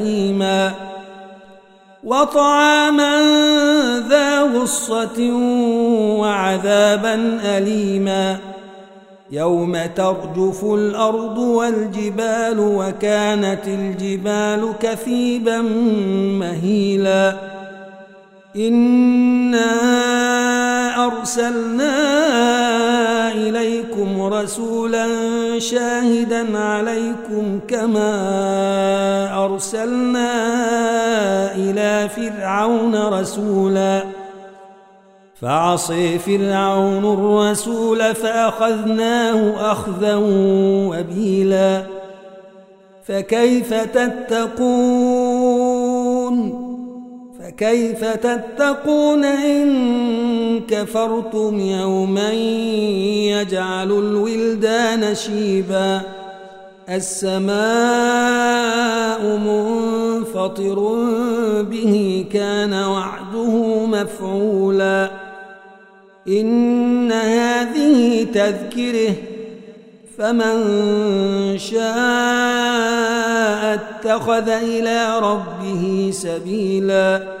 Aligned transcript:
وجحيما 0.00 0.72
وطعاما 2.04 3.20
ذا 4.08 4.42
غصة 4.42 5.30
وعذابا 6.20 7.40
أليما 7.44 8.38
يوم 9.30 9.76
ترجف 9.96 10.64
الأرض 10.64 11.38
والجبال 11.38 12.58
وكانت 12.58 13.66
الجبال 13.66 14.72
كثيبا 14.80 15.60
مهيلا 16.40 17.36
إنا 18.56 19.70
أرسلنا 21.06 21.92
إليكم 23.32 24.22
رسولا 24.22 25.06
شاهدا 25.58 26.58
عليكم 26.58 27.60
كما 27.68 28.14
أرسلنا 29.44 30.32
إلى 31.54 32.08
فرعون 32.08 32.94
رسولا. 33.08 34.02
فعصي 35.40 36.18
فرعون 36.18 37.14
الرسول 37.14 38.14
فأخذناه 38.14 39.72
أخذا 39.72 40.16
وبيلا. 40.90 41.82
فكيف 43.04 43.74
تتقون؟ 43.74 45.10
فكيف 47.40 48.04
تتقون 48.04 49.24
إن 49.24 49.99
كفرتم 50.70 51.60
يوما 51.60 52.32
يجعل 52.32 53.92
الولدان 53.92 55.14
شيبا. 55.14 56.00
السماء 56.88 57.50
منفطر 59.36 60.78
به 61.62 62.26
كان 62.32 62.72
وعده 62.72 63.86
مفعولا. 63.86 65.10
إن 66.28 67.12
هذه 67.12 68.26
تذكرة 68.34 69.14
فمن 70.18 70.58
شاء 71.58 71.80
اتخذ 73.74 74.48
إلى 74.48 75.18
ربه 75.18 76.10
سبيلا. 76.12 77.40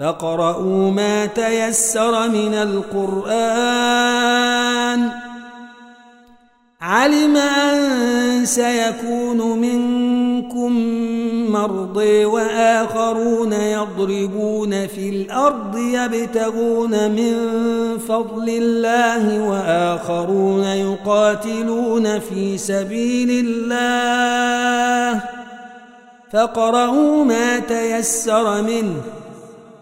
فاقرؤوا 0.00 0.90
ما 0.90 1.26
تيسر 1.26 2.28
من 2.28 2.54
القرآن. 2.54 3.30
علم 6.80 7.36
أن 7.36 8.46
سيكون 8.46 9.58
منكم 9.58 10.72
مرضي 11.52 12.24
وآخرون 12.24 13.52
يضربون 13.52 14.86
في 14.86 15.08
الأرض 15.08 15.76
يبتغون 15.78 17.10
من 17.10 17.34
فضل 18.08 18.48
الله 18.48 19.48
وآخرون 19.48 20.64
يقاتلون 20.64 22.18
في 22.18 22.58
سبيل 22.58 23.46
الله. 23.46 25.20
فاقرؤوا 26.32 27.24
ما 27.24 27.58
تيسر 27.58 28.62
منه. 28.62 29.19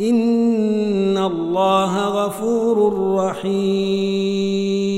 إن 0.00 1.18
الله 1.18 2.08
غفور 2.08 2.76
رحيم 3.16 4.90